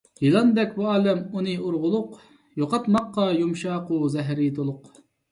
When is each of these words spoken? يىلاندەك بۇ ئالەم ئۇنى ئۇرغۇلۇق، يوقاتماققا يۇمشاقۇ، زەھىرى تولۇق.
يىلاندەك 0.25 0.69
بۇ 0.75 0.85
ئالەم 0.91 1.19
ئۇنى 1.39 1.51
ئۇرغۇلۇق، 1.65 2.15
يوقاتماققا 2.61 3.27
يۇمشاقۇ، 3.41 3.99
زەھىرى 4.15 4.49
تولۇق. 4.61 4.89